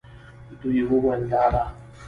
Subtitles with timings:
[0.61, 1.63] دوی وویل دا ده.